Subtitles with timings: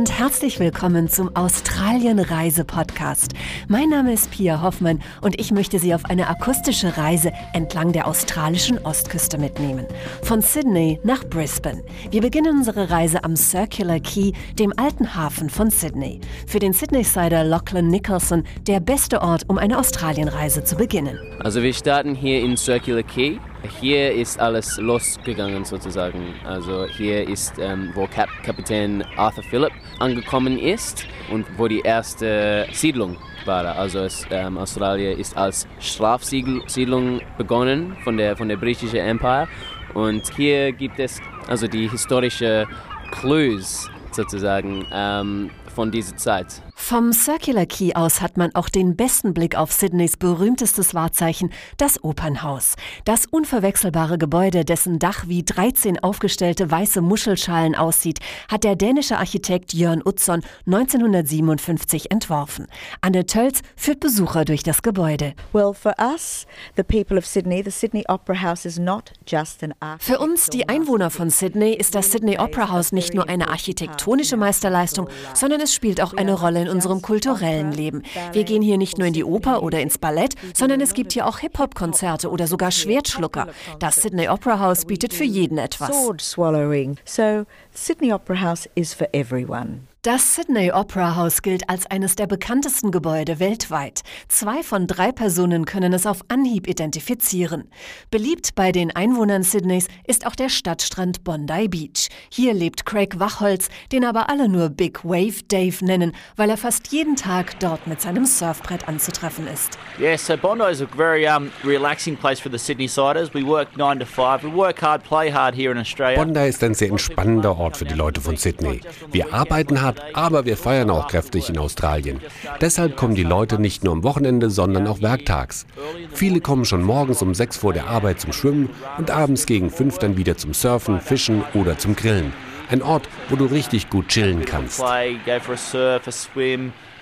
[0.00, 3.34] und herzlich willkommen zum Australien-Reise-Podcast.
[3.68, 8.06] Mein Name ist Pia Hoffmann und ich möchte Sie auf eine akustische Reise entlang der
[8.08, 9.86] australischen Ostküste mitnehmen.
[10.22, 11.82] Von Sydney nach Brisbane.
[12.10, 16.18] Wir beginnen unsere Reise am Circular Quay, dem alten Hafen von Sydney.
[16.46, 21.18] Für den Sydney-Sider Lachlan Nicholson der beste Ort, um eine Australienreise zu beginnen.
[21.40, 23.38] Also wir starten hier in Circular Quay.
[23.80, 26.34] Hier ist alles losgegangen sozusagen.
[26.44, 32.66] Also hier ist, ähm, wo Kap Kapitän Arthur Phillip angekommen ist und wo die erste
[32.72, 33.64] Siedlung war.
[33.76, 39.48] Also es, ähm, Australien ist als Strafsiedlung begonnen von der, von der britischen Empire.
[39.94, 42.66] Und hier gibt es also die historische
[43.10, 46.62] Clues sozusagen ähm, von dieser Zeit.
[46.82, 52.02] Vom Circular Quay aus hat man auch den besten Blick auf Sydneys berühmtestes Wahrzeichen, das
[52.02, 52.74] Opernhaus.
[53.04, 58.18] Das unverwechselbare Gebäude, dessen Dach wie 13 aufgestellte weiße Muschelschalen aussieht,
[58.50, 62.66] hat der dänische Architekt Jörn Utzon 1957 entworfen.
[63.02, 65.34] Anne Tölz führt Besucher durch das Gebäude.
[65.52, 69.74] Well, for us, the people of Sydney, the Sydney Opera House is not just an
[70.00, 74.36] Für uns, die Einwohner von Sydney, ist das Sydney Opera House nicht nur eine architektonische
[74.36, 78.02] Meisterleistung, sondern es spielt auch eine Rolle in unserem kulturellen Leben.
[78.32, 81.26] Wir gehen hier nicht nur in die Oper oder ins Ballett, sondern es gibt hier
[81.26, 83.48] auch Hip-Hop-Konzerte oder sogar Schwertschlucker.
[83.78, 85.90] Das Sydney Opera House bietet für jeden etwas.
[86.18, 86.96] Swallowing.
[87.04, 89.89] So, Sydney Opera House is for everyone.
[90.02, 94.00] Das Sydney Opera House gilt als eines der bekanntesten Gebäude weltweit.
[94.28, 97.68] Zwei von drei Personen können es auf Anhieb identifizieren.
[98.10, 102.08] Beliebt bei den Einwohnern Sydneys ist auch der Stadtstrand Bondi Beach.
[102.30, 106.90] Hier lebt Craig Wachholz, den aber alle nur Big Wave Dave nennen, weil er fast
[106.94, 109.76] jeden Tag dort mit seinem Surfbrett anzutreffen ist.
[109.98, 113.34] Yeah, so Bondi is a very um, relaxing place for the Sydney Siders.
[113.34, 114.44] We work 9 to 5.
[114.44, 116.16] We work hard, play hard here in Australia.
[116.16, 118.80] Bondi ist ein sehr entspannender Ort für die Leute von Sydney.
[119.12, 122.20] Wir arbeiten hart hat, aber wir feiern auch kräftig in Australien.
[122.60, 125.66] Deshalb kommen die Leute nicht nur am Wochenende, sondern auch werktags.
[126.12, 129.98] Viele kommen schon morgens um sechs vor der Arbeit zum Schwimmen und abends gegen fünf
[129.98, 132.32] dann wieder zum Surfen, Fischen oder zum Grillen.
[132.70, 134.80] Ein Ort, wo du richtig gut chillen kannst.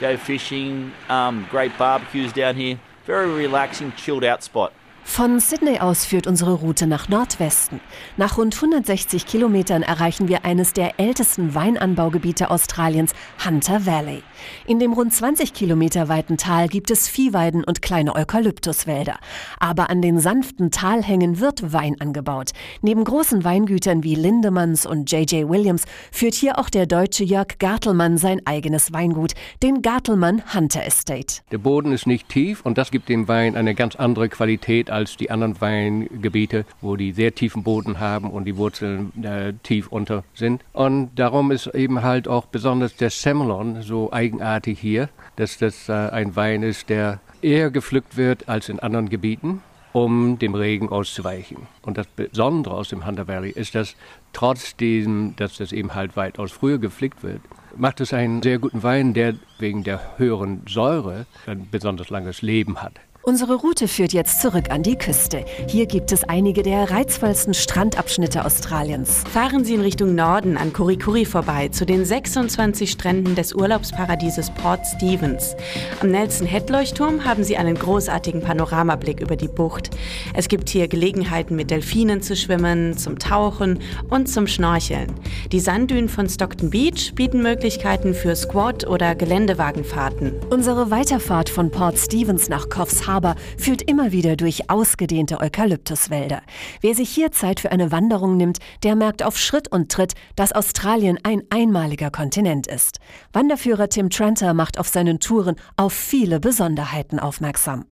[0.00, 2.78] Go fishing, um, great barbecues down here.
[3.04, 4.72] Very relaxing, chilled out spot.
[5.02, 7.80] Von Sydney aus führt unsere Route nach Nordwesten.
[8.16, 13.12] Nach rund 160 Kilometern erreichen wir eines der ältesten Weinanbaugebiete Australiens,
[13.44, 14.22] Hunter Valley.
[14.66, 19.18] In dem rund 20 Kilometer weiten Tal gibt es Viehweiden und kleine Eukalyptuswälder.
[19.58, 22.50] Aber an den sanften Talhängen wird Wein angebaut.
[22.82, 25.48] Neben großen Weingütern wie Lindemanns und J.J.
[25.48, 31.42] Williams führt hier auch der deutsche Jörg Gartelmann sein eigenes Weingut, den Gartelmann Hunter Estate.
[31.50, 35.16] Der Boden ist nicht tief und das gibt dem Wein eine ganz andere Qualität als
[35.16, 40.24] die anderen Weingebiete, wo die sehr tiefen Boden haben und die Wurzeln äh, tief unter
[40.34, 40.62] sind.
[40.72, 45.92] Und darum ist eben halt auch besonders der Semillon so eigenartig hier, dass das äh,
[45.92, 49.62] ein Wein ist, der eher gepflückt wird als in anderen Gebieten
[49.92, 51.66] um dem Regen auszuweichen.
[51.82, 53.96] Und das Besondere aus dem Hunter Valley ist, dass
[54.32, 57.40] trotzdem, dass das eben halt weitaus früher gepflückt wird,
[57.76, 62.82] macht es einen sehr guten Wein, der wegen der höheren Säure ein besonders langes Leben
[62.82, 63.00] hat.
[63.22, 65.44] Unsere Route führt jetzt zurück an die Küste.
[65.68, 69.24] Hier gibt es einige der reizvollsten Strandabschnitte Australiens.
[69.30, 74.86] Fahren Sie in Richtung Norden an Kurikuri vorbei, zu den 26 Stränden des Urlaubsparadieses Port
[74.86, 75.54] Stevens.
[76.00, 79.90] Am Nelson Head Leuchtturm haben Sie einen großartigen Panoramablick über die Bucht.
[80.32, 85.12] Es gibt hier Gelegenheiten mit Delfinen zu schwimmen, zum Tauchen und zum Schnorcheln.
[85.52, 90.32] Die Sanddünen von Stockton Beach bieten Möglichkeiten für Squat- oder Geländewagenfahrten.
[90.48, 96.42] Unsere Weiterfahrt von Port Stevens nach Coffs Harbour führt immer wieder durch ausgedehnte Eukalyptuswälder.
[96.80, 100.52] Wer sich hier Zeit für eine Wanderung nimmt, der merkt auf Schritt und Tritt, dass
[100.52, 102.98] Australien ein einmaliger Kontinent ist.
[103.32, 107.89] Wanderführer Tim Tranter macht auf seinen Touren auf viele Besonderheiten aufmerksam.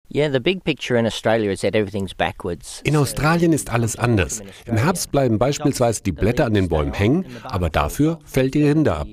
[2.84, 4.44] In Australien ist alles anders.
[4.66, 8.94] Im Herbst bleiben beispielsweise die Blätter an den Bäumen hängen, aber dafür fällt die Rinde
[8.94, 9.08] ab.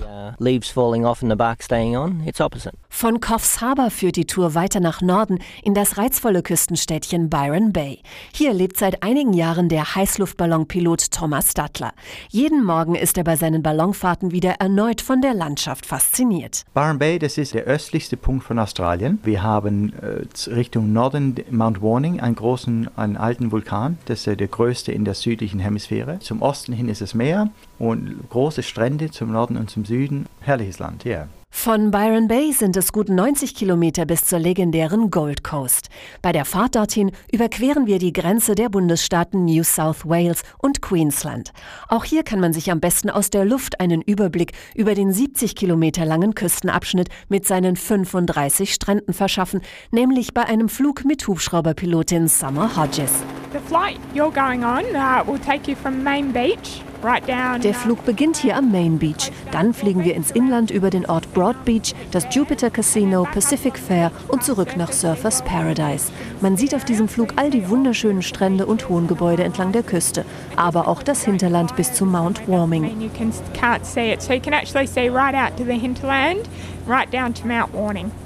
[2.88, 8.00] Von Coffs Harbour führt die Tour weiter nach Norden in das reizvolle Küstenstädtchen Byron Bay.
[8.34, 11.92] Hier lebt seit einigen Jahren der Heißluftballonpilot Thomas Stadler.
[12.28, 16.64] Jeden Morgen ist er bei seinen Ballonfahrten wieder erneut von der Landschaft fasziniert.
[16.74, 19.18] Byron Bay, das ist der östlichste Punkt von Australien.
[19.22, 23.98] Wir haben äh, Richtung Norden Mount Warning, einen großen, einen alten Vulkan.
[24.06, 26.18] Das ist der größte in der südlichen Hemisphäre.
[26.20, 30.26] Zum Osten hin ist es Meer und große Strände zum Norden und zum Süden.
[30.40, 31.10] Herrliches Land, ja.
[31.10, 31.39] Yeah.
[31.52, 35.90] Von Byron Bay sind es gut 90 Kilometer bis zur legendären Gold Coast.
[36.22, 41.52] Bei der Fahrt dorthin überqueren wir die Grenze der Bundesstaaten New South Wales und Queensland.
[41.88, 45.54] Auch hier kann man sich am besten aus der Luft einen Überblick über den 70
[45.54, 49.60] Kilometer langen Küstenabschnitt mit seinen 35 Stränden verschaffen,
[49.90, 53.12] nämlich bei einem Flug mit Hubschrauberpilotin Summer Hodges.
[53.52, 54.84] The flight you're going on
[55.26, 59.32] will take you from Main Beach der Flug beginnt hier am Main Beach.
[59.52, 64.12] Dann fliegen wir ins Inland über den Ort Broad Beach, das Jupiter Casino, Pacific Fair
[64.28, 66.12] und zurück nach Surfers Paradise.
[66.42, 70.26] Man sieht auf diesem Flug all die wunderschönen Strände und hohen Gebäude entlang der Küste,
[70.56, 73.10] aber auch das Hinterland bis zu Mount Warming.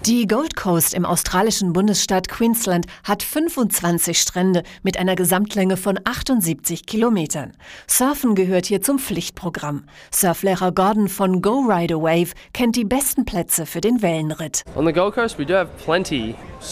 [0.07, 6.87] Die Gold Coast im australischen Bundesstaat Queensland hat 25 Strände mit einer Gesamtlänge von 78
[6.87, 7.53] Kilometern.
[7.87, 9.85] Surfen gehört hier zum Pflichtprogramm.
[10.11, 14.63] Surflehrer Gordon von Go Ride a Wave kennt die besten Plätze für den Wellenritt.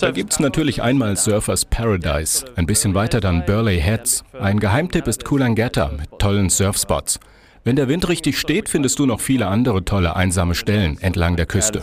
[0.00, 4.24] Da gibt es natürlich einmal Surfers Paradise, ein bisschen weiter dann Burley Heads.
[4.40, 7.20] Ein Geheimtipp ist Coolangatta mit tollen Surfspots.
[7.64, 11.46] Wenn der Wind richtig steht, findest du noch viele andere tolle einsame Stellen entlang der
[11.46, 11.80] Küste.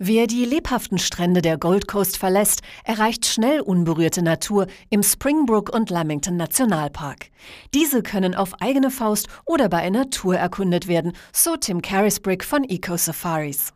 [0.00, 5.90] Wer die lebhaften Strände der Gold Coast verlässt, erreicht schnell unberührte Natur im Springbrook und
[5.90, 7.26] Lamington Nationalpark.
[7.74, 12.64] Diese können auf eigene Faust oder bei einer Tour erkundet werden, so Tim Carisbrick von
[12.64, 13.74] Eco Safaris.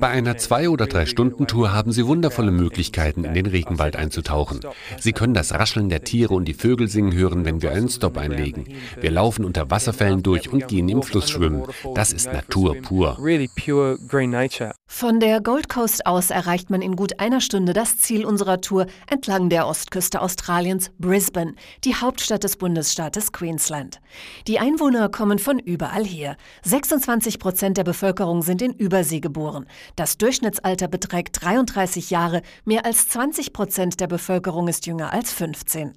[0.00, 4.60] Bei einer zwei- oder drei Stunden Tour haben Sie wundervolle Möglichkeiten, in den Regenwald einzutauchen.
[5.00, 8.16] Sie können das Rascheln der Tiere und die Vögel singen hören, wenn wir einen Stopp
[8.16, 8.68] einlegen.
[9.00, 11.64] Wir laufen unter Wasserfällen durch und gehen im Fluss schwimmen.
[11.96, 13.18] Das ist Natur pur.
[14.86, 18.86] Von der Gold Coast aus erreicht man in gut einer Stunde das Ziel unserer Tour
[19.10, 24.00] entlang der Ostküste Australiens, Brisbane, die Hauptstadt des Bundesstaates Queensland.
[24.46, 26.36] Die Einwohner kommen von überall her.
[26.62, 28.03] 26 Prozent der Bevölkerung
[28.42, 29.66] sind in Übersee geboren.
[29.96, 32.42] Das Durchschnittsalter beträgt 33 Jahre.
[32.64, 35.92] Mehr als 20 Prozent der Bevölkerung ist jünger als 15.